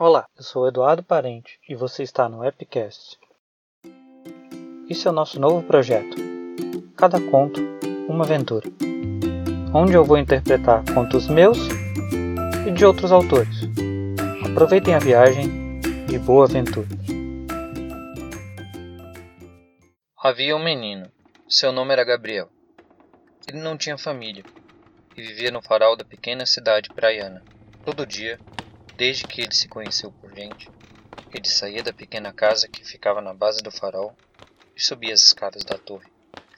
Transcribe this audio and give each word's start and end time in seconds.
Olá, 0.00 0.28
eu 0.36 0.44
sou 0.44 0.68
Eduardo 0.68 1.02
Parente 1.02 1.58
e 1.68 1.74
você 1.74 2.04
está 2.04 2.28
no 2.28 2.44
Epicast. 2.44 3.18
Esse 4.88 5.08
é 5.08 5.10
o 5.10 5.12
nosso 5.12 5.40
novo 5.40 5.66
projeto. 5.66 6.16
Cada 6.96 7.20
conto, 7.20 7.60
uma 8.08 8.24
aventura. 8.24 8.68
Onde 9.74 9.94
eu 9.94 10.04
vou 10.04 10.16
interpretar 10.16 10.84
contos 10.94 11.26
meus 11.26 11.58
e 12.64 12.70
de 12.70 12.86
outros 12.86 13.10
autores. 13.10 13.56
Aproveitem 14.48 14.94
a 14.94 15.00
viagem 15.00 15.80
e 16.08 16.16
boa 16.16 16.44
aventura. 16.44 16.86
Havia 20.16 20.54
um 20.54 20.62
menino. 20.62 21.10
Seu 21.48 21.72
nome 21.72 21.92
era 21.92 22.04
Gabriel. 22.04 22.48
Ele 23.48 23.58
não 23.58 23.76
tinha 23.76 23.98
família 23.98 24.44
e 25.16 25.22
vivia 25.22 25.50
no 25.50 25.60
farol 25.60 25.96
da 25.96 26.04
pequena 26.04 26.46
cidade 26.46 26.88
praiana. 26.90 27.42
Todo 27.84 28.06
dia, 28.06 28.38
desde 28.98 29.24
que 29.24 29.42
ele 29.42 29.54
se 29.54 29.68
conheceu 29.68 30.10
por 30.10 30.34
gente, 30.34 30.72
ele 31.32 31.48
saía 31.48 31.84
da 31.84 31.92
pequena 31.92 32.32
casa 32.32 32.66
que 32.68 32.84
ficava 32.84 33.20
na 33.20 33.32
base 33.32 33.62
do 33.62 33.70
farol 33.70 34.12
e 34.74 34.80
subia 34.82 35.14
as 35.14 35.22
escadas 35.22 35.64
da 35.64 35.78
torre. 35.78 36.10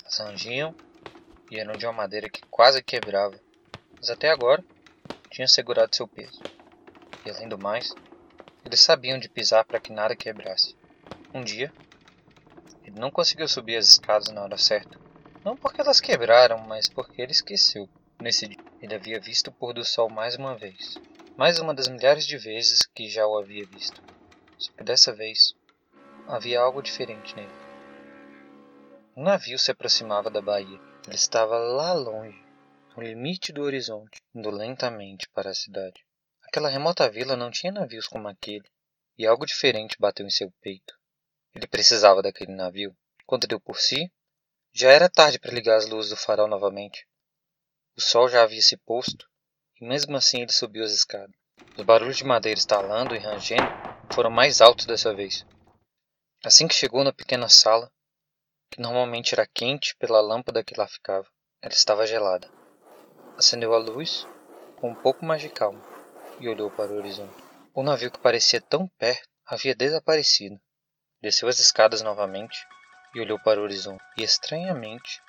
As 0.07 0.19
rangiam 0.19 0.75
e 1.51 1.61
eram 1.61 1.77
de 1.77 1.85
uma 1.85 1.93
madeira 1.93 2.31
que 2.31 2.41
quase 2.51 2.83
quebrava, 2.83 3.39
mas 3.99 4.09
até 4.09 4.31
agora 4.31 4.65
tinha 5.31 5.47
segurado 5.47 5.95
seu 5.95 6.09
peso. 6.09 6.43
E 7.27 7.31
além 7.31 7.47
do 7.47 7.59
mais, 7.59 7.95
eles 8.65 8.81
sabiam 8.81 9.19
de 9.19 9.29
pisar 9.29 9.67
para 9.67 9.79
que 9.79 9.93
nada 9.93 10.17
quebrasse. 10.17 10.75
Um 11.35 11.45
dia, 11.45 11.71
ele 12.83 12.99
não 12.99 13.11
conseguiu 13.11 13.49
subir 13.49 13.77
as 13.77 13.87
escadas 13.87 14.31
na 14.31 14.43
hora 14.43 14.57
certa. 14.57 14.99
Não 15.45 15.59
porque 15.59 15.83
elas 15.83 16.01
quebraram, 16.01 16.57
mas 16.61 16.89
porque 16.89 17.21
ele 17.21 17.33
esqueceu. 17.33 17.87
Nesse 18.19 18.49
dia, 18.49 18.59
ele 18.81 18.95
havia 18.95 19.21
visto 19.21 19.49
o 19.49 19.53
pôr 19.53 19.75
do 19.75 19.85
sol 19.85 20.09
mais 20.09 20.37
uma 20.37 20.57
vez. 20.57 20.99
Mais 21.37 21.59
uma 21.59 21.73
das 21.73 21.89
milhares 21.89 22.27
de 22.27 22.37
vezes 22.37 22.81
que 22.95 23.09
já 23.09 23.27
o 23.27 23.39
havia 23.39 23.65
visto. 23.65 24.03
Só 24.59 24.73
que 24.73 24.85
dessa 24.85 25.13
vez, 25.13 25.55
havia 26.27 26.61
algo 26.61 26.83
diferente 26.83 27.35
nele. 27.35 27.53
Um 29.17 29.23
navio 29.23 29.59
se 29.59 29.71
aproximava 29.71 30.31
da 30.31 30.43
baía. 30.43 30.79
Ele 31.07 31.15
estava 31.15 31.57
lá 31.57 31.93
longe, 31.93 32.39
no 32.95 33.03
limite 33.03 33.53
do 33.53 33.63
horizonte, 33.63 34.21
indo 34.35 34.51
lentamente 34.51 35.29
para 35.31 35.51
a 35.51 35.55
cidade. 35.55 36.05
Aquela 36.43 36.69
remota 36.69 37.09
vila 37.09 37.37
não 37.37 37.51
tinha 37.51 37.73
navios 37.73 38.07
como 38.07 38.29
aquele, 38.29 38.69
e 39.17 39.27
algo 39.27 39.47
diferente 39.47 39.97
bateu 39.99 40.27
em 40.27 40.31
seu 40.31 40.53
peito. 40.61 40.95
Ele 41.55 41.67
precisava 41.67 42.21
daquele 42.21 42.53
navio. 42.53 42.95
Quando 43.25 43.47
deu 43.47 43.61
por 43.61 43.79
si, 43.79 44.13
já 44.73 44.91
era 44.91 45.09
tarde 45.09 45.39
para 45.39 45.53
ligar 45.53 45.77
as 45.77 45.87
luzes 45.87 46.11
do 46.11 46.17
farol 46.17 46.49
novamente. 46.49 47.07
O 47.97 48.01
sol 48.01 48.29
já 48.29 48.43
havia 48.43 48.61
se 48.61 48.77
posto, 48.77 49.30
e 49.81 49.87
mesmo 49.87 50.17
assim 50.17 50.43
ele 50.43 50.53
subiu 50.53 50.85
as 50.85 50.93
escadas. 50.93 51.35
Os 51.77 51.85
barulhos 51.85 52.17
de 52.17 52.25
madeira 52.25 52.59
estalando 52.59 53.15
e 53.15 53.19
rangendo 53.19 53.63
foram 54.13 54.31
mais 54.31 54.61
altos 54.61 54.87
dessa 54.87 55.15
vez. 55.15 55.47
Assim 56.45 56.69
que 56.69 56.75
chegou 56.75 57.03
na 57.03 57.13
pequena 57.13 57.49
sala, 57.49 57.91
que 58.71 58.81
normalmente 58.81 59.35
era 59.35 59.47
quente 59.47 59.97
pela 59.97 60.21
lâmpada 60.21 60.63
que 60.63 60.79
lá 60.79 60.87
ficava, 60.87 61.27
ela 61.63 61.73
estava 61.73 62.07
gelada. 62.07 62.49
Acendeu 63.37 63.75
a 63.75 63.79
luz 63.79 64.27
com 64.77 64.91
um 64.91 64.95
pouco 64.95 65.25
mais 65.25 65.41
de 65.41 65.49
calma 65.49 65.83
e 66.39 66.49
olhou 66.49 66.71
para 66.71 66.93
o 66.93 66.97
horizonte. 66.97 67.43
O 67.75 67.83
navio 67.83 68.11
que 68.11 68.19
parecia 68.19 68.61
tão 68.61 68.89
perto 68.99 69.29
havia 69.47 69.75
desaparecido. 69.75 70.61
Desceu 71.21 71.49
as 71.49 71.59
escadas 71.59 72.03
novamente 72.03 72.67
e 73.15 73.21
olhou 73.21 73.39
para 73.39 73.61
o 73.61 73.63
horizonte. 73.63 74.03
E 74.17 74.23
estranhamente, 74.23 75.21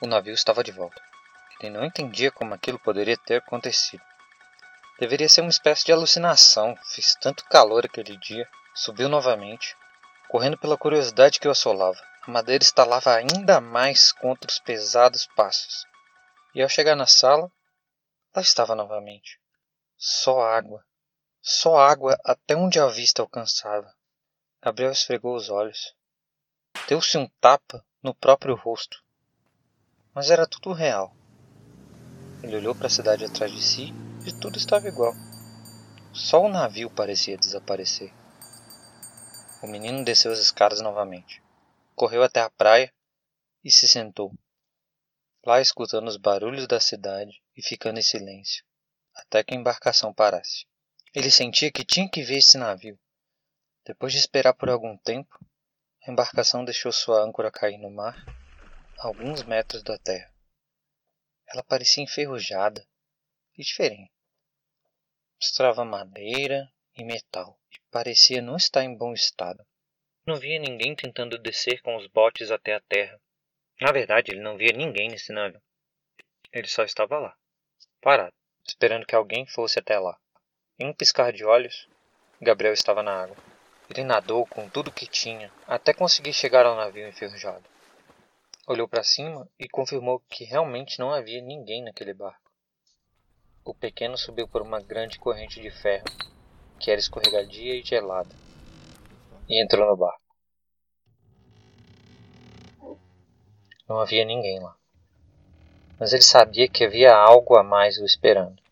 o 0.00 0.06
navio 0.06 0.34
estava 0.34 0.62
de 0.62 0.70
volta. 0.70 1.00
Ele 1.60 1.70
não 1.70 1.84
entendia 1.84 2.30
como 2.30 2.54
aquilo 2.54 2.78
poderia 2.78 3.16
ter 3.16 3.36
acontecido. 3.36 4.02
Deveria 4.98 5.28
ser 5.28 5.40
uma 5.40 5.50
espécie 5.50 5.84
de 5.84 5.92
alucinação. 5.92 6.76
Fez 6.92 7.14
tanto 7.16 7.44
calor 7.46 7.84
aquele 7.84 8.16
dia. 8.16 8.48
Subiu 8.74 9.08
novamente, 9.08 9.76
correndo 10.28 10.58
pela 10.58 10.78
curiosidade 10.78 11.38
que 11.38 11.48
o 11.48 11.50
assolava. 11.50 12.00
A 12.22 12.30
madeira 12.30 12.62
estalava 12.62 13.14
ainda 13.14 13.60
mais 13.60 14.12
contra 14.12 14.50
os 14.50 14.58
pesados 14.58 15.26
passos. 15.36 15.84
E 16.54 16.62
ao 16.62 16.68
chegar 16.68 16.96
na 16.96 17.06
sala, 17.06 17.50
lá 18.34 18.40
estava 18.42 18.74
novamente. 18.74 19.40
Só 19.96 20.42
água. 20.42 20.84
Só 21.42 21.78
água 21.78 22.18
até 22.24 22.56
onde 22.56 22.80
a 22.80 22.86
vista 22.86 23.20
alcançava. 23.20 23.92
Gabriel 24.62 24.92
esfregou 24.92 25.36
os 25.36 25.50
olhos. 25.50 25.94
Deu-se 26.88 27.18
um 27.18 27.28
tapa 27.40 27.84
no 28.02 28.14
próprio 28.14 28.54
rosto. 28.54 29.02
Mas 30.14 30.30
era 30.30 30.46
tudo 30.46 30.72
real. 30.72 31.14
Ele 32.44 32.56
olhou 32.56 32.74
para 32.74 32.88
a 32.88 32.90
cidade 32.90 33.24
atrás 33.24 33.50
de 33.50 33.62
si 33.62 33.90
e 34.26 34.30
tudo 34.30 34.58
estava 34.58 34.86
igual. 34.86 35.14
Só 36.12 36.42
o 36.42 36.48
navio 36.48 36.90
parecia 36.90 37.38
desaparecer. 37.38 38.12
O 39.62 39.66
menino 39.66 40.04
desceu 40.04 40.30
as 40.30 40.38
escadas 40.38 40.82
novamente. 40.82 41.42
Correu 41.94 42.22
até 42.22 42.42
a 42.42 42.50
praia 42.50 42.92
e 43.64 43.70
se 43.70 43.88
sentou. 43.88 44.30
Lá 45.46 45.58
escutando 45.58 46.06
os 46.06 46.18
barulhos 46.18 46.66
da 46.66 46.78
cidade 46.78 47.42
e 47.56 47.62
ficando 47.62 47.98
em 47.98 48.02
silêncio, 48.02 48.62
até 49.14 49.42
que 49.42 49.54
a 49.54 49.56
embarcação 49.56 50.12
parasse. 50.12 50.66
Ele 51.14 51.30
sentia 51.30 51.72
que 51.72 51.82
tinha 51.82 52.10
que 52.10 52.22
ver 52.22 52.36
esse 52.36 52.58
navio. 52.58 53.00
Depois 53.86 54.12
de 54.12 54.18
esperar 54.18 54.52
por 54.52 54.68
algum 54.68 54.98
tempo, 54.98 55.42
a 56.06 56.10
embarcação 56.10 56.62
deixou 56.62 56.92
sua 56.92 57.22
âncora 57.22 57.50
cair 57.50 57.78
no 57.78 57.90
mar, 57.90 58.22
a 58.98 59.06
alguns 59.06 59.42
metros 59.44 59.82
da 59.82 59.96
terra. 59.96 60.33
Ela 61.54 61.62
parecia 61.62 62.02
enferrujada 62.02 62.84
e 63.56 63.62
diferente. 63.62 64.10
Mostrava 65.40 65.84
madeira 65.84 66.68
e 66.96 67.04
metal 67.04 67.56
e 67.70 67.78
parecia 67.92 68.42
não 68.42 68.56
estar 68.56 68.82
em 68.82 68.92
bom 68.92 69.12
estado. 69.12 69.64
Não 70.26 70.34
via 70.34 70.58
ninguém 70.58 70.96
tentando 70.96 71.38
descer 71.38 71.80
com 71.80 71.94
os 71.94 72.08
botes 72.08 72.50
até 72.50 72.74
a 72.74 72.80
terra. 72.80 73.20
Na 73.80 73.92
verdade, 73.92 74.32
ele 74.32 74.40
não 74.40 74.56
via 74.56 74.72
ninguém 74.72 75.08
nesse 75.08 75.32
navio. 75.32 75.62
Ele 76.52 76.66
só 76.66 76.82
estava 76.82 77.20
lá, 77.20 77.36
parado, 78.00 78.34
esperando 78.66 79.06
que 79.06 79.14
alguém 79.14 79.46
fosse 79.46 79.78
até 79.78 79.96
lá. 79.96 80.18
Em 80.76 80.88
um 80.88 80.92
piscar 80.92 81.32
de 81.32 81.44
olhos, 81.44 81.88
Gabriel 82.40 82.74
estava 82.74 83.00
na 83.00 83.22
água. 83.22 83.36
Ele 83.88 84.02
nadou 84.02 84.44
com 84.44 84.68
tudo 84.68 84.90
que 84.90 85.06
tinha 85.06 85.52
até 85.68 85.94
conseguir 85.94 86.32
chegar 86.32 86.66
ao 86.66 86.74
navio 86.74 87.06
enferrujado. 87.06 87.73
Olhou 88.66 88.88
para 88.88 89.02
cima 89.02 89.46
e 89.58 89.68
confirmou 89.68 90.20
que 90.20 90.42
realmente 90.42 90.98
não 90.98 91.12
havia 91.12 91.42
ninguém 91.42 91.82
naquele 91.82 92.14
barco. 92.14 92.50
O 93.62 93.74
pequeno 93.74 94.16
subiu 94.16 94.48
por 94.48 94.62
uma 94.62 94.80
grande 94.80 95.18
corrente 95.18 95.60
de 95.60 95.70
ferro, 95.70 96.06
que 96.80 96.90
era 96.90 96.98
escorregadia 96.98 97.74
e 97.74 97.82
gelada, 97.82 98.34
e 99.46 99.62
entrou 99.62 99.86
no 99.86 99.94
barco. 99.94 100.24
Não 103.86 104.00
havia 104.00 104.24
ninguém 104.24 104.58
lá. 104.58 104.74
Mas 106.00 106.14
ele 106.14 106.22
sabia 106.22 106.66
que 106.66 106.84
havia 106.84 107.14
algo 107.14 107.58
a 107.58 107.62
mais 107.62 107.98
o 107.98 108.04
esperando. 108.06 108.62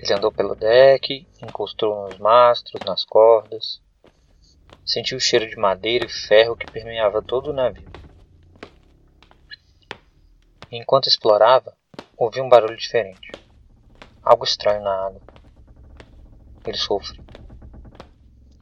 Ele 0.00 0.12
andou 0.12 0.32
pelo 0.32 0.56
deck, 0.56 1.24
encostou 1.40 2.08
nos 2.08 2.18
mastros, 2.18 2.82
nas 2.84 3.04
cordas, 3.04 3.80
Sentiu 4.86 5.18
o 5.18 5.20
cheiro 5.20 5.48
de 5.48 5.56
madeira 5.56 6.04
e 6.04 6.08
ferro 6.08 6.56
que 6.56 6.66
permeava 6.68 7.20
todo 7.20 7.50
o 7.50 7.52
navio. 7.52 7.90
Enquanto 10.70 11.08
explorava, 11.08 11.76
ouviu 12.16 12.44
um 12.44 12.48
barulho 12.48 12.76
diferente. 12.76 13.36
Algo 14.22 14.44
estranho 14.44 14.82
na 14.82 15.06
água. 15.06 15.20
Ele 16.64 16.76
sofreu. 16.76 17.24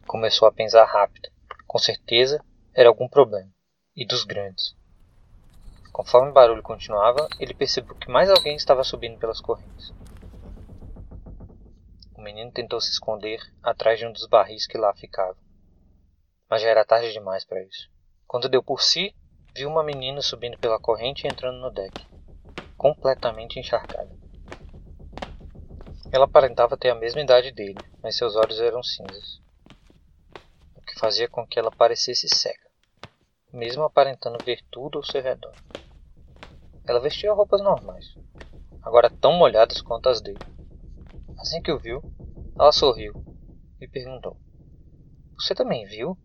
Começou 0.07 0.49
a 0.49 0.53
pensar 0.53 0.85
rápido. 0.87 1.29
Com 1.67 1.79
certeza 1.79 2.45
era 2.75 2.89
algum 2.89 3.09
problema. 3.09 3.51
E 3.95 4.07
dos 4.07 4.25
grandes. 4.25 4.75
Conforme 5.93 6.31
o 6.31 6.35
barulho 6.35 6.63
continuava, 6.63 7.29
ele 7.39 7.55
percebeu 7.55 7.95
que 7.97 8.11
mais 8.11 8.29
alguém 8.29 8.57
estava 8.57 8.83
subindo 8.83 9.19
pelas 9.19 9.41
correntes. 9.41 9.93
O 12.17 12.23
menino 12.23 12.51
tentou 12.51 12.81
se 12.81 12.91
esconder 12.91 13.41
atrás 13.62 13.99
de 13.99 14.07
um 14.07 14.12
dos 14.12 14.27
barris 14.27 14.67
que 14.67 14.79
lá 14.79 14.93
ficavam 14.95 15.44
mas 16.49 16.62
já 16.62 16.69
era 16.69 16.85
tarde 16.85 17.12
demais 17.12 17.44
para 17.44 17.62
isso. 17.62 17.88
Quando 18.26 18.49
deu 18.49 18.62
por 18.62 18.81
si, 18.81 19.14
viu 19.55 19.69
uma 19.69 19.85
menina 19.85 20.20
subindo 20.20 20.58
pela 20.58 20.79
corrente 20.79 21.26
e 21.26 21.31
entrando 21.31 21.58
no 21.58 21.70
deck, 21.70 22.06
completamente 22.76 23.58
encharcada. 23.58 24.14
Ela 26.12 26.25
aparentava 26.26 26.76
ter 26.76 26.91
a 26.91 26.94
mesma 26.94 27.20
idade 27.20 27.50
dele, 27.50 27.85
mas 28.02 28.17
seus 28.17 28.37
olhos 28.37 28.61
eram 28.61 28.82
cinzas, 28.82 29.41
o 30.75 30.81
que 30.81 30.99
fazia 30.99 31.29
com 31.29 31.46
que 31.46 31.58
ela 31.58 31.73
parecesse 31.73 32.29
cega, 32.29 32.70
mesmo 33.52 33.82
aparentando 33.82 34.40
ver 34.40 34.62
tudo 34.70 34.99
ao 34.99 35.05
seu 35.05 35.23
redor. 35.23 35.56
Ela 36.87 37.00
vestia 37.00 37.32
roupas 37.32 37.62
normais, 37.62 38.17
agora 38.82 39.08
tão 39.08 39.32
molhadas 39.32 39.81
quanto 39.81 40.08
as 40.08 40.20
dele. 40.20 40.44
Assim 41.38 41.61
que 41.61 41.73
o 41.73 41.79
viu, 41.79 42.05
ela 42.58 42.70
sorriu 42.73 43.17
e 43.81 43.88
perguntou: 43.88 44.38
Você 45.38 45.55
também 45.55 45.87
viu? 45.87 46.19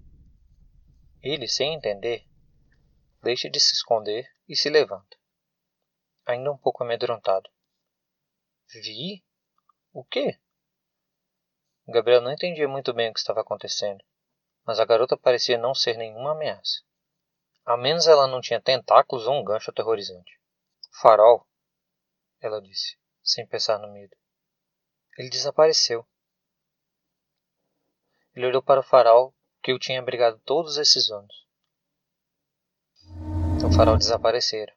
Ele, 1.21 1.48
sem 1.50 1.74
entender, 1.74 2.25
deixa 3.21 3.50
de 3.50 3.60
se 3.60 3.74
esconder 3.74 4.33
e 4.48 4.56
se 4.56 4.69
levanta, 4.69 5.18
ainda 6.25 6.51
um 6.51 6.57
pouco 6.57 6.83
amedrontado. 6.83 7.50
Vi? 8.74 9.21
O 9.92 10.04
quê? 10.04 10.39
Gabriel 11.86 12.21
não 12.21 12.31
entendia 12.31 12.68
muito 12.69 12.94
bem 12.94 13.10
o 13.10 13.13
que 13.13 13.19
estava 13.19 13.42
acontecendo, 13.42 14.01
mas 14.66 14.80
a 14.80 14.86
garota 14.86 15.18
parecia 15.18 15.57
não 15.57 15.75
ser 15.75 15.98
nenhuma 15.98 16.31
ameaça. 16.31 16.83
Ao 17.65 17.77
menos 17.77 18.07
ela 18.07 18.25
não 18.25 18.39
tinha 18.39 18.62
tentáculos 18.62 19.27
ou 19.27 19.33
um 19.33 19.44
gancho 19.44 19.72
aterrorizante. 19.72 20.39
Farol, 21.01 21.45
ela 22.39 22.62
disse, 22.62 22.98
sem 23.22 23.45
pensar 23.45 23.77
no 23.77 23.92
medo. 23.92 24.15
Ele 25.18 25.30
desapareceu. 25.30 26.07
Ele 28.33 28.45
olhou 28.45 28.63
para 28.63 28.80
o 28.80 28.83
farol 28.83 29.36
que 29.62 29.74
o 29.74 29.80
tinha 29.80 30.00
abrigado 30.00 30.40
todos 30.40 30.78
esses 30.78 31.10
anos. 31.12 31.48
O 33.66 33.72
farol 33.76 33.98
desaparecera. 33.98 34.76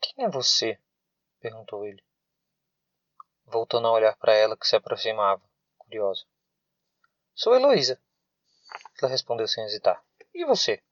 Quem 0.00 0.24
é 0.24 0.28
você? 0.28 0.78
perguntou 1.40 1.84
ele. 1.84 2.02
Voltando 3.44 3.88
a 3.88 3.92
olhar 3.92 4.16
para 4.16 4.34
ela 4.34 4.56
que 4.56 4.66
se 4.66 4.76
aproximava, 4.76 5.42
curiosa. 5.78 6.24
Sou 7.34 7.54
Heloísa. 7.54 8.00
Ela 9.00 9.10
respondeu 9.10 9.46
sem 9.48 9.64
hesitar. 9.64 10.02
E 10.32 10.44
você? 10.44 10.82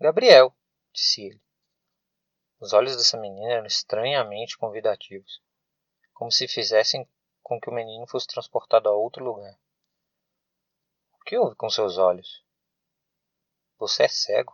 Gabriel, 0.00 0.56
disse 0.92 1.26
ele. 1.26 1.42
Os 2.60 2.72
olhos 2.72 2.96
dessa 2.96 3.18
menina 3.18 3.52
eram 3.52 3.66
estranhamente 3.66 4.56
convidativos, 4.56 5.42
como 6.14 6.32
se 6.32 6.48
fizessem 6.48 7.06
com 7.46 7.60
que 7.60 7.70
o 7.70 7.72
menino 7.72 8.04
fosse 8.08 8.26
transportado 8.26 8.88
a 8.88 8.92
outro 8.92 9.24
lugar. 9.24 9.56
O 11.14 11.24
que 11.24 11.38
houve 11.38 11.54
com 11.54 11.70
seus 11.70 11.96
olhos? 11.96 12.42
Você 13.78 14.02
é 14.02 14.08
cego? 14.08 14.52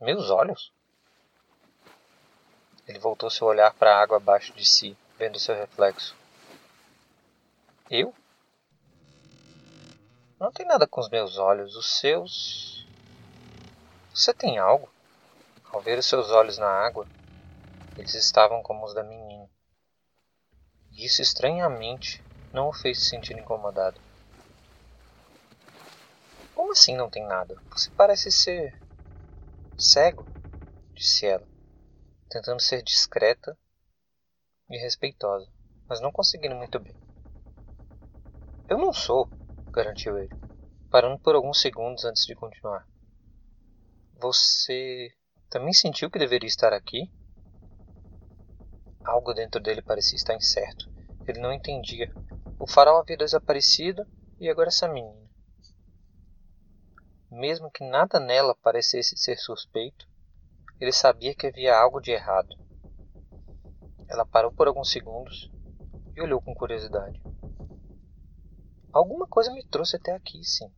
Meus 0.00 0.30
olhos? 0.30 0.72
Ele 2.88 2.98
voltou 2.98 3.28
seu 3.28 3.46
olhar 3.46 3.74
para 3.74 3.94
a 3.94 4.02
água 4.02 4.16
abaixo 4.16 4.54
de 4.54 4.64
si, 4.64 4.96
vendo 5.18 5.38
seu 5.38 5.54
reflexo. 5.54 6.16
Eu? 7.90 8.14
Não 10.40 10.50
tem 10.50 10.64
nada 10.64 10.86
com 10.86 10.98
os 11.02 11.10
meus 11.10 11.36
olhos. 11.36 11.76
Os 11.76 12.00
seus. 12.00 12.86
Você 14.14 14.32
tem 14.32 14.56
algo? 14.56 14.90
Ao 15.70 15.82
ver 15.82 15.98
os 15.98 16.06
seus 16.06 16.30
olhos 16.30 16.56
na 16.56 16.70
água, 16.70 17.06
eles 17.98 18.14
estavam 18.14 18.62
como 18.62 18.86
os 18.86 18.94
da 18.94 19.02
menina. 19.02 19.51
Isso 20.94 21.22
estranhamente 21.22 22.22
não 22.52 22.68
o 22.68 22.72
fez 22.72 23.00
se 23.00 23.08
sentir 23.08 23.34
incomodado. 23.38 24.00
Como 26.54 26.72
assim 26.72 26.94
não 26.94 27.08
tem 27.08 27.24
nada? 27.26 27.56
Você 27.70 27.90
parece 27.96 28.30
ser. 28.30 28.78
cego, 29.76 30.28
disse 30.94 31.26
ela, 31.26 31.48
tentando 32.28 32.60
ser 32.60 32.82
discreta 32.82 33.58
e 34.68 34.76
respeitosa, 34.76 35.50
mas 35.88 36.00
não 36.00 36.12
conseguindo 36.12 36.54
muito 36.54 36.78
bem. 36.78 36.94
Eu 38.68 38.78
não 38.78 38.92
sou, 38.92 39.30
garantiu 39.72 40.18
ele, 40.18 40.34
parando 40.90 41.18
por 41.18 41.34
alguns 41.34 41.60
segundos 41.60 42.04
antes 42.04 42.24
de 42.26 42.34
continuar. 42.34 42.86
Você 44.14 45.10
também 45.48 45.72
sentiu 45.72 46.10
que 46.10 46.18
deveria 46.18 46.48
estar 46.48 46.72
aqui? 46.72 47.10
Algo 49.04 49.34
dentro 49.34 49.60
dele 49.60 49.82
parecia 49.82 50.16
estar 50.16 50.34
incerto. 50.34 50.86
Ele 51.26 51.40
não 51.40 51.52
entendia. 51.52 52.10
O 52.58 52.66
farol 52.66 53.00
havia 53.00 53.16
desaparecido 53.16 54.06
e 54.38 54.48
agora 54.48 54.68
essa 54.68 54.88
menina 54.88 55.22
mesmo 57.32 57.70
que 57.70 57.82
nada 57.82 58.20
nela 58.20 58.54
parecesse 58.54 59.16
ser 59.16 59.38
suspeito, 59.38 60.06
ele 60.78 60.92
sabia 60.92 61.34
que 61.34 61.46
havia 61.46 61.74
algo 61.74 62.00
de 62.00 62.10
errado. 62.10 62.54
Ela 64.08 64.26
parou 64.26 64.52
por 64.52 64.68
alguns 64.68 64.90
segundos 64.90 65.50
e 66.14 66.20
olhou 66.20 66.42
com 66.42 66.54
curiosidade. 66.54 67.20
Alguma 68.92 69.26
coisa 69.26 69.50
me 69.52 69.64
trouxe 69.66 69.96
até 69.96 70.12
aqui, 70.12 70.44
sim. 70.44 70.70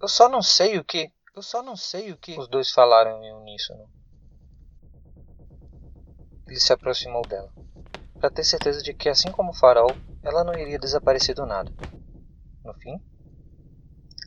Eu 0.00 0.06
só 0.06 0.28
não 0.28 0.40
sei 0.40 0.78
o 0.78 0.84
que. 0.84 1.12
Eu 1.34 1.42
só 1.42 1.60
não 1.60 1.74
sei 1.74 2.12
o 2.12 2.16
que. 2.16 2.38
Os 2.38 2.48
dois 2.48 2.70
falaram 2.70 3.22
em 3.24 3.32
uníssono. 3.32 3.90
Ele 6.48 6.58
se 6.58 6.72
aproximou 6.72 7.22
dela, 7.22 7.52
para 8.18 8.30
ter 8.30 8.42
certeza 8.42 8.82
de 8.82 8.94
que, 8.94 9.08
assim 9.08 9.30
como 9.30 9.50
o 9.50 9.54
farol, 9.54 9.90
ela 10.22 10.42
não 10.42 10.54
iria 10.58 10.78
desaparecer 10.78 11.34
do 11.34 11.46
nada. 11.46 11.70
No 12.64 12.74
fim, 12.74 13.00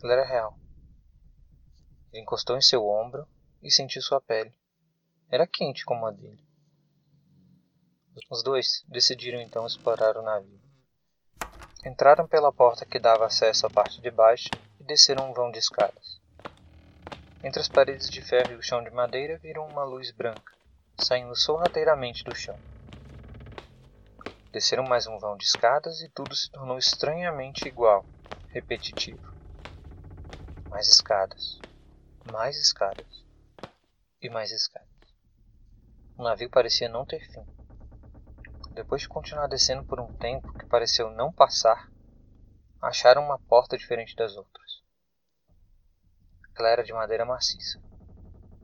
ela 0.04 0.14
era 0.14 0.26
real. 0.26 0.58
Ele 2.12 2.22
encostou 2.22 2.56
em 2.56 2.62
seu 2.62 2.88
ombro 2.88 3.28
e 3.62 3.72
sentiu 3.72 4.02
sua 4.02 4.22
pele. 4.22 4.54
Era 5.30 5.48
quente 5.48 5.84
como 5.84 6.06
a 6.06 6.12
dele. 6.12 6.46
Os 8.30 8.44
dois 8.44 8.84
decidiram 8.88 9.42
então 9.42 9.66
explorar 9.66 10.16
o 10.16 10.22
navio. 10.22 10.62
Entraram 11.86 12.28
pela 12.28 12.52
porta 12.52 12.86
que 12.86 13.00
dava 13.00 13.26
acesso 13.26 13.66
à 13.66 13.70
parte 13.70 14.00
de 14.00 14.12
baixo 14.12 14.50
e 14.80 14.84
desceram 14.84 15.30
um 15.30 15.34
vão 15.34 15.52
de 15.52 15.60
escadas. 15.60 16.22
Entre 17.44 17.60
as 17.60 17.68
paredes 17.68 18.10
de 18.10 18.22
ferro 18.22 18.52
e 18.52 18.56
o 18.56 18.62
chão 18.62 18.84
de 18.84 18.92
madeira 18.92 19.38
viram 19.38 19.68
uma 19.68 19.84
luz 19.84 20.12
branca, 20.12 20.54
saindo 20.98 21.36
sorrateiramente 21.36 22.24
do 22.24 22.34
chão. 22.34 22.60
Desceram 24.52 24.84
mais 24.84 25.08
um 25.08 25.18
vão 25.18 25.38
de 25.38 25.46
escadas 25.46 26.02
e 26.02 26.10
tudo 26.10 26.36
se 26.36 26.50
tornou 26.52 26.78
estranhamente 26.78 27.68
igual, 27.68 28.06
repetitivo 28.50 29.32
mais 30.72 30.88
escadas, 30.88 31.62
mais 32.24 32.56
escadas 32.56 33.26
e 34.22 34.30
mais 34.30 34.52
escadas. 34.52 34.88
O 36.18 36.24
navio 36.24 36.50
parecia 36.50 36.88
não 36.88 37.06
ter 37.06 37.20
fim. 37.20 37.46
Depois 38.74 39.02
de 39.02 39.10
continuar 39.10 39.48
descendo 39.48 39.84
por 39.84 40.00
um 40.00 40.10
tempo 40.14 40.48
que 40.58 40.66
pareceu 40.68 41.10
não 41.12 41.34
passar, 41.34 41.92
acharam 42.82 43.22
uma 43.26 43.38
porta 43.38 43.78
diferente 43.78 44.16
das 44.16 44.38
outras. 44.38 44.82
Ela 46.58 46.70
era 46.70 46.84
de 46.84 46.94
madeira 46.94 47.26
maciça. 47.26 47.78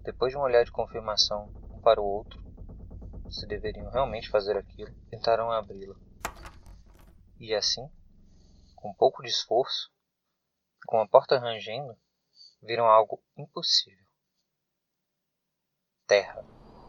Depois 0.06 0.31
de 0.31 0.38
um 0.38 0.41
olhar 0.41 0.63
de 0.63 0.71
confirmação 0.71 1.53
para 1.77 2.01
o 2.01 2.06
outro, 2.06 2.41
se 3.29 3.45
deveriam 3.45 3.89
realmente 3.91 4.29
fazer 4.29 4.57
aquilo, 4.57 4.94
tentaram 5.09 5.51
abri-la. 5.51 5.95
E 7.39 7.53
assim, 7.53 7.89
com 8.75 8.89
um 8.89 8.94
pouco 8.94 9.21
de 9.21 9.29
esforço, 9.29 9.91
com 10.85 11.00
a 11.00 11.07
porta 11.07 11.38
rangendo, 11.38 11.97
viram 12.62 12.85
algo 12.85 13.21
impossível. 13.38 14.06
Terra, 16.06 16.44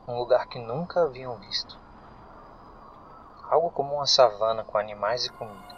um 0.07 0.17
lugar 0.17 0.49
que 0.49 0.59
nunca 0.59 1.03
haviam 1.03 1.39
visto. 1.41 1.79
Algo 3.51 3.71
como 3.71 3.95
uma 3.95 4.07
savana 4.07 4.65
com 4.65 4.79
animais 4.79 5.27
e 5.27 5.33
comida, 5.33 5.77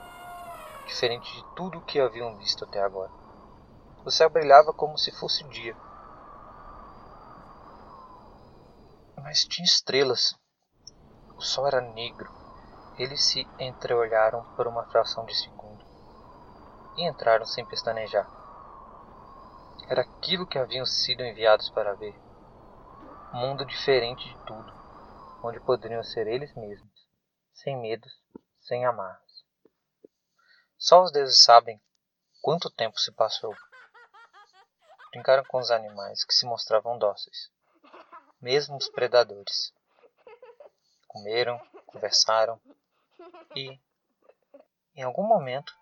diferente 0.86 1.32
de 1.32 1.54
tudo 1.54 1.78
o 1.78 1.84
que 1.84 2.00
haviam 2.00 2.36
visto 2.36 2.64
até 2.64 2.80
agora. 2.80 3.12
O 4.04 4.10
céu 4.10 4.30
brilhava 4.30 4.72
como 4.72 4.98
se 4.98 5.10
fosse 5.12 5.44
dia. 5.44 5.76
Mas 9.22 9.44
tinha 9.44 9.64
estrelas. 9.64 10.34
O 11.36 11.42
sol 11.42 11.66
era 11.66 11.80
negro. 11.80 12.32
Eles 12.98 13.22
se 13.22 13.46
entreolharam 13.58 14.44
por 14.56 14.66
uma 14.66 14.84
fração 14.90 15.24
de 15.24 15.34
segundo 15.34 15.84
e 16.96 17.06
entraram 17.06 17.44
sem 17.44 17.64
pestanejar. 17.66 18.28
Era 19.88 20.02
aquilo 20.02 20.46
que 20.46 20.58
haviam 20.58 20.84
sido 20.86 21.22
enviados 21.22 21.70
para 21.70 21.94
ver. 21.94 22.14
Um 23.32 23.38
mundo 23.38 23.64
diferente 23.64 24.28
de 24.28 24.44
tudo, 24.44 24.72
onde 25.42 25.60
poderiam 25.60 26.02
ser 26.02 26.26
eles 26.26 26.52
mesmos, 26.54 27.08
sem 27.52 27.76
medos, 27.76 28.12
sem 28.60 28.84
amarras. 28.84 29.44
Só 30.76 31.02
os 31.02 31.12
deuses 31.12 31.42
sabem 31.44 31.80
quanto 32.42 32.70
tempo 32.70 32.98
se 32.98 33.12
passou. 33.12 33.54
Brincaram 35.10 35.44
com 35.44 35.58
os 35.58 35.70
animais 35.70 36.24
que 36.24 36.34
se 36.34 36.46
mostravam 36.46 36.98
dóceis, 36.98 37.50
mesmo 38.40 38.76
os 38.76 38.88
predadores. 38.88 39.72
Comeram, 41.06 41.60
conversaram 41.86 42.60
e, 43.54 43.78
em 44.94 45.02
algum 45.02 45.22
momento, 45.22 45.74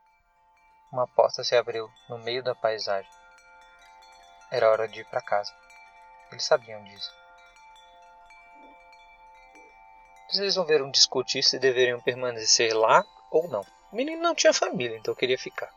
uma 0.93 1.07
porta 1.07 1.45
se 1.45 1.55
abriu 1.55 1.91
no 2.09 2.19
meio 2.19 2.43
da 2.43 2.55
paisagem. 2.55 3.11
Era 4.51 4.71
hora 4.71 4.89
de 4.89 5.01
ir 5.01 5.05
para 5.07 5.21
casa. 5.21 5.55
Eles 6.31 6.45
sabiam 6.45 6.83
disso. 6.85 7.15
Eles 10.29 10.41
resolveram 10.41 10.91
discutir 10.91 11.43
se 11.43 11.59
deveriam 11.59 12.01
permanecer 12.01 12.75
lá 12.75 13.05
ou 13.31 13.49
não. 13.49 13.65
O 13.93 13.97
menino 13.97 14.23
não 14.23 14.35
tinha 14.35 14.53
família, 14.53 14.97
então 14.97 15.15
queria 15.15 15.39
ficar. 15.39 15.73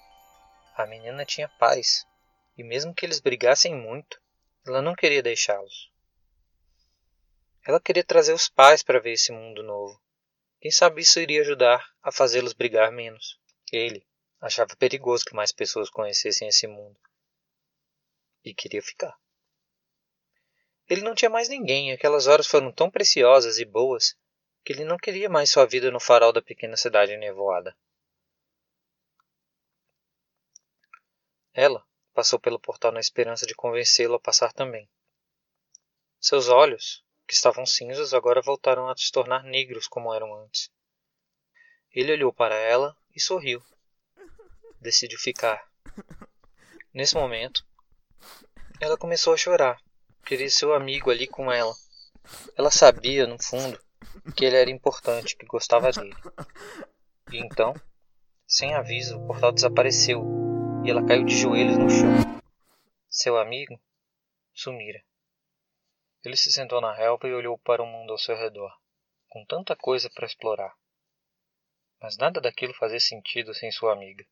A 0.75 0.85
menina 0.85 1.25
tinha 1.25 1.49
pais, 1.59 2.07
e 2.57 2.63
mesmo 2.63 2.93
que 2.93 3.05
eles 3.05 3.19
brigassem 3.19 3.75
muito, 3.75 4.21
ela 4.65 4.81
não 4.81 4.95
queria 4.95 5.21
deixá-los. 5.21 5.90
Ela 7.65 7.79
queria 7.79 8.03
trazer 8.03 8.33
os 8.33 8.49
pais 8.49 8.83
para 8.83 8.99
ver 8.99 9.13
esse 9.13 9.31
mundo 9.31 9.63
novo. 9.63 10.01
Quem 10.59 10.71
sabe 10.71 11.01
isso 11.01 11.19
iria 11.19 11.41
ajudar 11.41 11.91
a 12.01 12.11
fazê-los 12.11 12.53
brigar 12.53 12.91
menos. 12.91 13.39
Ele, 13.71 14.05
Achava 14.41 14.75
perigoso 14.75 15.23
que 15.23 15.35
mais 15.35 15.51
pessoas 15.51 15.91
conhecessem 15.91 16.47
esse 16.47 16.65
mundo. 16.65 16.99
E 18.43 18.55
queria 18.55 18.81
ficar. 18.81 19.15
Ele 20.89 21.01
não 21.03 21.13
tinha 21.13 21.29
mais 21.29 21.47
ninguém, 21.47 21.91
aquelas 21.91 22.25
horas 22.25 22.47
foram 22.47 22.71
tão 22.71 22.89
preciosas 22.89 23.59
e 23.59 23.65
boas 23.65 24.17
que 24.65 24.73
ele 24.73 24.83
não 24.83 24.97
queria 24.97 25.29
mais 25.29 25.51
sua 25.51 25.65
vida 25.65 25.91
no 25.91 25.99
farol 25.99 26.33
da 26.33 26.41
pequena 26.41 26.75
cidade 26.75 27.15
nevoada. 27.17 27.77
Ela 31.53 31.85
passou 32.11 32.39
pelo 32.39 32.59
portal 32.59 32.91
na 32.91 32.99
esperança 32.99 33.45
de 33.45 33.53
convencê-lo 33.53 34.15
a 34.15 34.19
passar 34.19 34.51
também. 34.51 34.89
Seus 36.19 36.49
olhos, 36.49 37.05
que 37.31 37.35
estavam 37.35 37.65
cinzas, 37.65 38.13
agora 38.13 38.41
voltaram 38.41 38.89
a 38.89 38.97
se 38.97 39.09
tornar 39.09 39.41
negros 39.45 39.87
como 39.87 40.13
eram 40.13 40.35
antes. 40.43 40.69
Ele 41.89 42.11
olhou 42.11 42.33
para 42.33 42.55
ela 42.55 42.93
e 43.15 43.21
sorriu. 43.21 43.63
Decidiu 44.81 45.17
ficar. 45.17 45.65
Nesse 46.93 47.15
momento, 47.15 47.65
ela 48.81 48.97
começou 48.97 49.33
a 49.33 49.37
chorar. 49.37 49.81
Queria 50.25 50.49
seu 50.49 50.73
amigo 50.73 51.09
ali 51.09 51.25
com 51.25 51.49
ela. 51.49 51.73
Ela 52.57 52.69
sabia, 52.69 53.25
no 53.25 53.41
fundo, 53.41 53.81
que 54.35 54.43
ele 54.43 54.57
era 54.57 54.69
importante, 54.69 55.37
que 55.37 55.45
gostava 55.45 55.89
dele. 55.89 56.13
E 57.31 57.37
então, 57.37 57.73
sem 58.45 58.73
aviso, 58.73 59.17
o 59.17 59.27
portal 59.27 59.53
desapareceu 59.53 60.21
e 60.83 60.89
ela 60.89 61.05
caiu 61.05 61.23
de 61.23 61.37
joelhos 61.37 61.77
no 61.77 61.89
chão. 61.89 62.41
Seu 63.09 63.37
amigo 63.37 63.79
sumira. 64.53 65.01
Ele 66.23 66.37
se 66.37 66.51
sentou 66.51 66.79
na 66.79 66.93
relva 66.93 67.27
e 67.27 67.33
olhou 67.33 67.57
para 67.59 67.81
o 67.81 67.87
mundo 67.87 68.11
ao 68.11 68.17
seu 68.17 68.35
redor, 68.35 68.71
com 69.27 69.45
tanta 69.45 69.75
coisa 69.75 70.09
para 70.09 70.25
explorar. 70.25 70.73
Mas 71.99 72.17
nada 72.17 72.39
daquilo 72.39 72.73
fazia 72.73 72.99
sentido 72.99 73.53
sem 73.53 73.71
sua 73.71 73.93
amiga. 73.93 74.25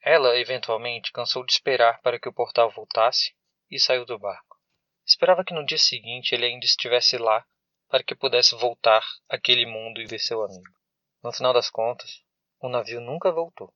Ela, 0.00 0.36
eventualmente, 0.38 1.12
cansou 1.12 1.44
de 1.44 1.52
esperar 1.52 2.00
para 2.02 2.18
que 2.18 2.28
o 2.28 2.32
portal 2.32 2.70
voltasse 2.70 3.34
e 3.70 3.78
saiu 3.78 4.04
do 4.04 4.18
barco. 4.18 4.58
Esperava 5.06 5.44
que 5.44 5.54
no 5.54 5.64
dia 5.64 5.78
seguinte 5.78 6.34
ele 6.34 6.46
ainda 6.46 6.64
estivesse 6.64 7.18
lá 7.18 7.46
para 7.88 8.02
que 8.02 8.14
pudesse 8.14 8.54
voltar 8.54 9.04
àquele 9.28 9.66
mundo 9.66 10.00
e 10.00 10.06
ver 10.06 10.18
seu 10.18 10.42
amigo. 10.42 10.74
No 11.22 11.32
final 11.32 11.52
das 11.52 11.70
contas, 11.70 12.24
o 12.60 12.68
navio 12.68 13.00
nunca 13.00 13.30
voltou. 13.30 13.72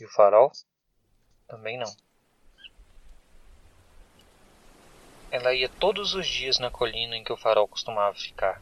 E 0.00 0.04
o 0.04 0.08
farol? 0.08 0.50
Também 1.46 1.78
não. 1.78 1.94
Ela 5.32 5.54
ia 5.54 5.66
todos 5.66 6.12
os 6.14 6.26
dias 6.26 6.58
na 6.58 6.70
colina 6.70 7.16
em 7.16 7.24
que 7.24 7.32
o 7.32 7.38
farol 7.38 7.66
costumava 7.66 8.14
ficar. 8.14 8.60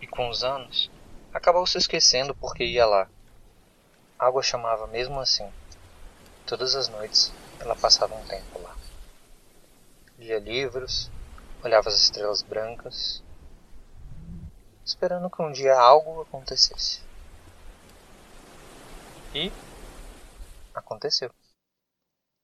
E 0.00 0.06
com 0.06 0.28
os 0.28 0.44
anos, 0.44 0.88
acabou 1.32 1.66
se 1.66 1.76
esquecendo 1.76 2.32
porque 2.32 2.62
ia 2.62 2.86
lá. 2.86 3.10
A 4.16 4.26
água 4.26 4.40
chamava 4.40 4.86
mesmo 4.86 5.18
assim. 5.18 5.52
Todas 6.46 6.76
as 6.76 6.86
noites 6.86 7.32
ela 7.58 7.74
passava 7.74 8.14
um 8.14 8.24
tempo 8.24 8.60
lá. 8.60 8.76
Lia 10.16 10.38
livros, 10.38 11.10
olhava 11.60 11.88
as 11.88 11.96
estrelas 11.96 12.40
brancas, 12.40 13.20
esperando 14.84 15.28
que 15.28 15.42
um 15.42 15.50
dia 15.50 15.76
algo 15.76 16.20
acontecesse. 16.20 17.02
E 19.34 19.50
aconteceu. 20.72 21.34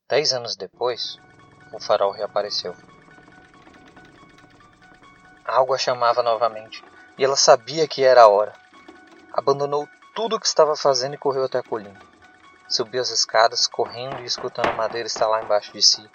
Dez 0.08 0.32
anos 0.32 0.56
depois, 0.56 1.16
o 1.72 1.78
farol 1.78 2.10
reapareceu. 2.10 2.74
Algo 5.52 5.74
a 5.74 5.78
chamava 5.78 6.22
novamente, 6.22 6.80
e 7.18 7.24
ela 7.24 7.34
sabia 7.34 7.88
que 7.88 8.04
era 8.04 8.22
a 8.22 8.28
hora. 8.28 8.52
Abandonou 9.32 9.88
tudo 10.14 10.36
o 10.36 10.40
que 10.40 10.46
estava 10.46 10.76
fazendo 10.76 11.14
e 11.14 11.18
correu 11.18 11.42
até 11.42 11.58
a 11.58 11.62
colina. 11.62 12.00
Subiu 12.68 13.00
as 13.00 13.10
escadas, 13.10 13.66
correndo 13.66 14.20
e 14.20 14.26
escutando 14.26 14.68
a 14.68 14.76
madeira 14.76 15.08
estar 15.08 15.26
lá 15.26 15.42
embaixo 15.42 15.72
de 15.72 15.82
si. 15.82 16.08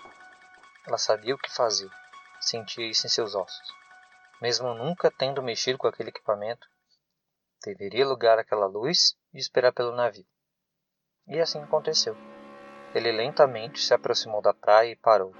Ela 0.87 0.97
sabia 0.97 1.35
o 1.35 1.37
que 1.37 1.53
fazer, 1.53 1.91
sentia 2.39 2.89
isso 2.89 3.07
em 3.07 3.09
seus 3.09 3.35
ossos. 3.35 3.67
Mesmo 4.41 4.73
nunca 4.73 5.11
tendo 5.11 5.43
mexido 5.43 5.77
com 5.77 5.87
aquele 5.87 6.11
equipamento, 6.11 6.65
deveria 7.61 8.07
lugar 8.07 8.39
aquela 8.39 8.67
luz 8.67 9.17
e 9.33 9.37
esperar 9.37 9.73
pelo 9.73 9.93
navio. 9.93 10.25
E 11.27 11.41
assim 11.41 11.61
aconteceu. 11.61 12.15
Ele 12.93 13.11
lentamente 13.11 13.81
se 13.81 13.93
aproximou 13.93 14.41
da 14.41 14.53
praia 14.53 14.91
e 14.91 14.95
parou. 14.95 15.33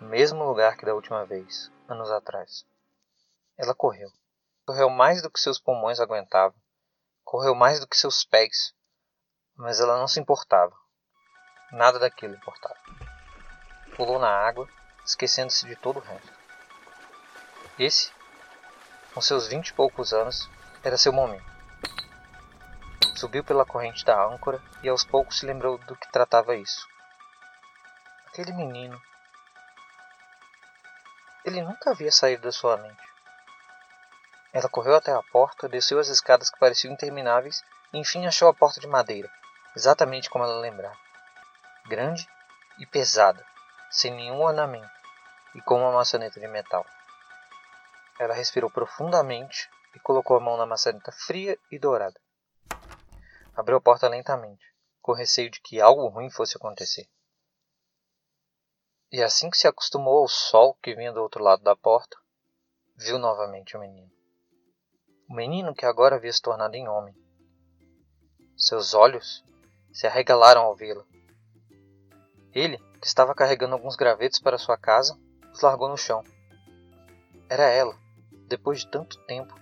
No 0.00 0.08
mesmo 0.08 0.42
lugar 0.42 0.76
que 0.76 0.84
da 0.84 0.92
última 0.92 1.24
vez, 1.24 1.70
anos 1.88 2.10
atrás. 2.10 2.66
Ela 3.56 3.74
correu. 3.74 4.10
Correu 4.66 4.90
mais 4.90 5.22
do 5.22 5.30
que 5.30 5.40
seus 5.40 5.58
pulmões 5.58 6.00
aguentavam. 6.00 6.58
Correu 7.24 7.54
mais 7.54 7.80
do 7.80 7.86
que 7.86 7.96
seus 7.96 8.24
pés. 8.24 8.74
Mas 9.54 9.80
ela 9.80 9.98
não 9.98 10.06
se 10.06 10.20
importava. 10.20 10.76
Nada 11.72 11.98
daquilo 11.98 12.34
importava. 12.34 12.78
Pulou 13.96 14.18
na 14.18 14.28
água, 14.28 14.68
esquecendo-se 15.04 15.66
de 15.66 15.74
todo 15.76 15.98
o 15.98 16.02
resto. 16.02 16.32
Esse, 17.78 18.12
com 19.14 19.20
seus 19.20 19.46
vinte 19.48 19.68
e 19.68 19.74
poucos 19.74 20.12
anos, 20.12 20.48
era 20.84 20.98
seu 20.98 21.12
momento. 21.12 21.44
Subiu 23.16 23.42
pela 23.42 23.64
corrente 23.64 24.04
da 24.04 24.22
âncora 24.26 24.62
e 24.82 24.88
aos 24.88 25.02
poucos 25.02 25.38
se 25.38 25.46
lembrou 25.46 25.78
do 25.78 25.96
que 25.96 26.12
tratava 26.12 26.54
isso. 26.54 26.86
Aquele 28.26 28.52
menino. 28.52 29.00
Ele 31.44 31.62
nunca 31.62 31.92
havia 31.92 32.12
saído 32.12 32.42
da 32.42 32.52
sua 32.52 32.76
mente. 32.76 33.05
Ela 34.56 34.70
correu 34.70 34.94
até 34.94 35.12
a 35.12 35.22
porta, 35.22 35.68
desceu 35.68 35.98
as 35.98 36.08
escadas 36.08 36.48
que 36.48 36.58
pareciam 36.58 36.90
intermináveis 36.90 37.62
e 37.92 37.98
enfim 37.98 38.26
achou 38.26 38.48
a 38.48 38.54
porta 38.54 38.80
de 38.80 38.86
madeira, 38.86 39.30
exatamente 39.76 40.30
como 40.30 40.44
ela 40.44 40.60
lembrava. 40.60 40.98
Grande 41.84 42.26
e 42.78 42.86
pesada, 42.86 43.46
sem 43.90 44.14
nenhum 44.14 44.40
ornamento 44.40 44.90
e 45.54 45.60
com 45.60 45.78
uma 45.78 45.92
maçaneta 45.92 46.40
de 46.40 46.48
metal. 46.48 46.86
Ela 48.18 48.32
respirou 48.32 48.70
profundamente 48.70 49.68
e 49.94 50.00
colocou 50.00 50.38
a 50.38 50.40
mão 50.40 50.56
na 50.56 50.64
maçaneta 50.64 51.12
fria 51.12 51.58
e 51.70 51.78
dourada. 51.78 52.18
Abriu 53.54 53.76
a 53.76 53.80
porta 53.80 54.08
lentamente, 54.08 54.64
com 55.02 55.12
receio 55.12 55.50
de 55.50 55.60
que 55.60 55.82
algo 55.82 56.08
ruim 56.08 56.30
fosse 56.30 56.56
acontecer. 56.56 57.06
E 59.12 59.22
assim 59.22 59.50
que 59.50 59.58
se 59.58 59.68
acostumou 59.68 60.16
ao 60.16 60.28
sol 60.28 60.78
que 60.82 60.94
vinha 60.94 61.12
do 61.12 61.20
outro 61.20 61.44
lado 61.44 61.62
da 61.62 61.76
porta, 61.76 62.16
viu 62.96 63.18
novamente 63.18 63.76
o 63.76 63.80
menino 63.80 64.15
o 65.28 65.34
menino 65.34 65.74
que 65.74 65.84
agora 65.84 66.16
havia 66.16 66.32
se 66.32 66.40
tornado 66.40 66.74
em 66.76 66.88
homem. 66.88 67.14
Seus 68.56 68.94
olhos 68.94 69.44
se 69.92 70.06
arregalaram 70.06 70.62
ao 70.62 70.76
vê-la. 70.76 71.04
Ele, 72.52 72.78
que 73.00 73.06
estava 73.06 73.34
carregando 73.34 73.74
alguns 73.74 73.96
gravetos 73.96 74.38
para 74.38 74.58
sua 74.58 74.76
casa, 74.76 75.18
os 75.52 75.60
largou 75.60 75.88
no 75.88 75.96
chão. 75.96 76.22
Era 77.48 77.64
ela, 77.64 77.96
depois 78.48 78.80
de 78.80 78.88
tanto 78.88 79.18
tempo. 79.26 79.54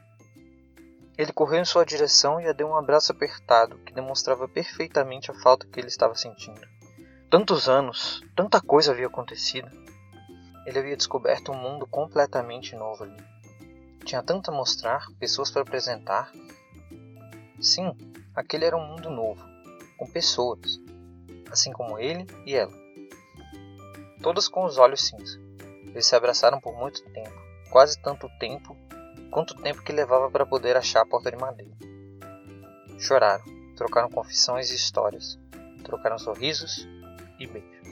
Ele 1.17 1.33
correu 1.33 1.61
em 1.61 1.65
sua 1.65 1.85
direção 1.85 2.41
e 2.41 2.47
a 2.47 2.53
deu 2.53 2.69
um 2.69 2.77
abraço 2.77 3.13
apertado 3.13 3.79
que 3.79 3.93
demonstrava 3.93 4.49
perfeitamente 4.49 5.31
a 5.31 5.35
falta 5.35 5.67
que 5.67 5.81
ele 5.81 5.89
estava 5.89 6.15
sentindo. 6.15 6.67
Tantos 7.31 7.69
anos, 7.69 8.23
tanta 8.37 8.61
coisa 8.61 8.93
havia 8.93 9.07
acontecido. 9.07 9.69
Ele 10.67 10.79
havia 10.79 10.97
descoberto 10.97 11.53
um 11.53 11.57
mundo 11.57 11.87
completamente 11.87 12.77
novo 12.77 13.05
ali. 13.05 13.34
Tinha 14.05 14.23
tanto 14.23 14.51
a 14.51 14.55
mostrar, 14.55 15.07
pessoas 15.19 15.51
para 15.51 15.63
apresentar. 15.63 16.31
Sim, 17.61 17.97
aquele 18.35 18.65
era 18.65 18.77
um 18.77 18.87
mundo 18.87 19.11
novo, 19.11 19.43
com 19.97 20.07
pessoas, 20.07 20.81
assim 21.51 21.73
como 21.73 21.99
ele 21.99 22.27
e 22.45 22.55
ela. 22.55 22.73
Todas 24.23 24.49
com 24.49 24.65
os 24.65 24.79
olhos 24.79 25.01
cinza. 25.01 25.41
Eles 25.87 26.07
se 26.07 26.17
abraçaram 26.17 26.61
por 26.61 26.77
muito 26.77 27.03
tempo, 27.13 27.33
quase 27.71 28.01
tanto 28.03 28.29
tempo 28.39 28.77
quanto 29.35 29.57
tempo 29.57 29.83
que 29.83 29.93
levava 29.93 30.31
para 30.31 30.47
poder 30.47 30.77
achar 30.77 31.01
a 31.01 31.07
porta 31.07 31.29
de 31.29 31.37
madeira. 31.37 31.75
Choraram, 33.01 33.45
trocaram 33.75 34.09
confissões 34.09 34.71
e 34.71 34.77
histórias, 34.77 35.37
trocaram 35.83 36.17
sorrisos 36.17 36.87
e 37.41 37.47
beijos. 37.49 37.89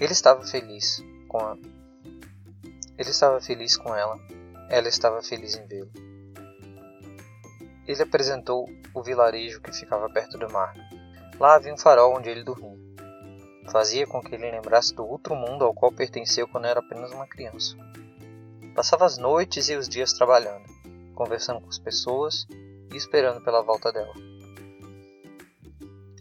Ele 0.00 0.12
estava 0.12 0.42
feliz 0.42 1.04
com 1.28 1.38
a... 1.38 1.58
Ele 2.96 3.10
estava 3.10 3.38
feliz 3.38 3.76
com 3.76 3.94
ela 3.94 4.18
ela 4.68 4.88
estava 4.88 5.22
feliz 5.22 5.56
em 5.56 5.66
vê-lo. 5.66 5.90
Ele 7.86 8.02
apresentou 8.02 8.68
o 8.94 9.02
vilarejo 9.02 9.60
que 9.60 9.72
ficava 9.72 10.08
perto 10.08 10.38
do 10.38 10.50
mar. 10.50 10.74
Lá 11.38 11.54
havia 11.54 11.72
um 11.72 11.78
farol 11.78 12.16
onde 12.16 12.30
ele 12.30 12.42
dormia. 12.42 12.82
Fazia 13.70 14.06
com 14.06 14.22
que 14.22 14.34
ele 14.34 14.50
lembrasse 14.50 14.94
do 14.94 15.06
outro 15.06 15.34
mundo 15.34 15.64
ao 15.64 15.74
qual 15.74 15.92
pertenceu 15.92 16.46
quando 16.48 16.66
era 16.66 16.80
apenas 16.80 17.10
uma 17.12 17.26
criança. 17.26 17.76
Passava 18.74 19.04
as 19.04 19.18
noites 19.18 19.68
e 19.68 19.76
os 19.76 19.88
dias 19.88 20.12
trabalhando, 20.12 20.64
conversando 21.14 21.60
com 21.60 21.68
as 21.68 21.78
pessoas 21.78 22.46
e 22.92 22.96
esperando 22.96 23.42
pela 23.42 23.62
volta 23.62 23.92
dela. 23.92 24.14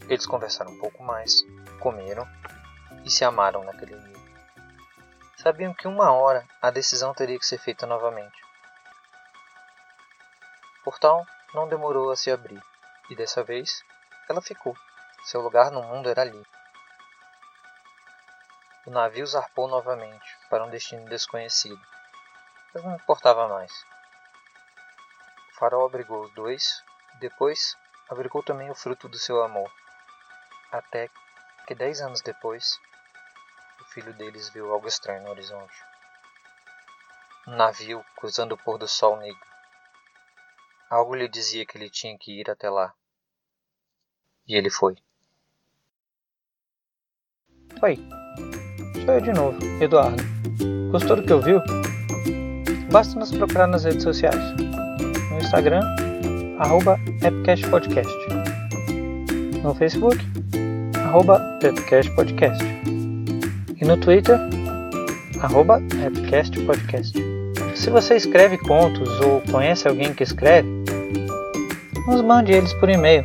Eles 0.10 0.26
conversaram 0.26 0.72
um 0.72 0.80
pouco 0.80 1.04
mais, 1.04 1.44
comeram 1.80 2.28
e 3.06 3.10
se 3.10 3.24
amaram 3.24 3.64
naquele 3.64 3.96
dia. 3.96 4.23
Sabiam 5.44 5.74
que 5.74 5.90
uma 5.90 6.10
hora 6.10 6.48
a 6.62 6.72
decisão 6.72 7.14
teria 7.14 7.38
que 7.38 7.46
ser 7.46 7.58
feita 7.58 7.86
novamente. 7.86 8.42
O 10.80 10.84
portal 10.86 11.26
não 11.54 11.68
demorou 11.68 12.12
a 12.12 12.16
se 12.16 12.32
abrir, 12.32 12.64
e 13.10 13.16
dessa 13.18 13.44
vez 13.44 13.84
ela 14.30 14.42
ficou. 14.42 14.74
Seu 15.26 15.42
lugar 15.42 15.70
no 15.70 15.84
mundo 15.84 16.08
era 16.08 16.22
ali. 16.22 16.42
O 18.86 18.90
navio 18.90 19.28
zarpou 19.28 19.68
novamente 19.68 20.26
para 20.50 20.64
um 20.64 20.70
destino 20.70 21.10
desconhecido, 21.10 21.82
mas 22.74 22.82
não 22.82 22.96
importava 22.96 23.46
mais. 23.50 23.86
farol 25.60 25.86
abrigou 25.86 26.22
os 26.22 26.34
dois 26.34 26.82
e 27.16 27.18
depois 27.18 27.76
abrigou 28.10 28.42
também 28.42 28.72
o 28.72 28.76
fruto 28.76 29.10
do 29.10 29.20
seu 29.20 29.44
amor. 29.44 29.70
Até 30.72 31.10
que 31.68 31.76
dez 31.76 32.00
anos 32.00 32.22
depois, 32.22 32.80
o 32.93 32.93
filho 33.94 34.14
deles 34.14 34.50
viu 34.50 34.72
algo 34.72 34.88
estranho 34.88 35.24
no 35.24 35.30
horizonte. 35.30 35.74
Um 37.48 37.56
navio 37.56 38.04
cruzando 38.18 38.54
o 38.54 38.58
pôr 38.58 38.78
do 38.80 38.88
sol 38.88 39.18
negro. 39.18 39.46
Algo 40.90 41.14
lhe 41.14 41.28
dizia 41.28 41.66
que 41.66 41.78
ele 41.78 41.90
tinha 41.90 42.18
que 42.18 42.40
ir 42.40 42.50
até 42.50 42.70
lá. 42.70 42.94
E 44.48 44.56
ele 44.56 44.70
foi. 44.70 44.98
Oi, 47.82 47.98
sou 49.06 49.14
eu 49.14 49.22
de 49.22 49.32
novo, 49.32 49.60
Eduardo. 49.82 50.24
Gostou 50.92 51.18
do 51.18 51.24
que 51.24 51.34
ouviu? 51.34 51.62
Basta 52.92 53.18
nos 53.20 53.32
procurar 53.32 53.68
nas 53.68 53.84
redes 53.84 54.04
sociais. 54.04 54.42
No 55.30 55.38
Instagram, 55.38 55.82
arroba 56.60 56.98
Podcast. 57.70 58.14
No 59.64 59.76
Facebook, 59.76 60.18
arroba 60.98 61.40
Podcast. 62.16 62.73
E 63.80 63.86
no 63.86 63.98
Twitter, 63.98 64.40
arroba 65.42 65.82
Podcast. 66.66 67.18
Se 67.76 67.90
você 67.90 68.16
escreve 68.16 68.58
contos 68.60 69.10
ou 69.22 69.42
conhece 69.52 69.88
alguém 69.88 70.14
que 70.14 70.24
escreve, 70.24 70.68
nos 72.08 72.22
mande 72.22 72.52
eles 72.52 72.74
por 72.74 72.90
e-mail. 72.90 73.24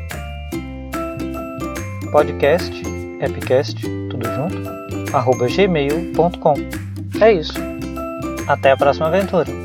Podcast, 2.11 2.73
epicast, 3.21 3.81
tudo 4.11 4.27
junto, 4.27 5.15
arroba 5.15 5.47
gmail.com. 5.47 6.55
É 7.21 7.33
isso. 7.33 7.55
Até 8.49 8.73
a 8.73 8.77
próxima 8.77 9.09
aventura. 9.09 9.58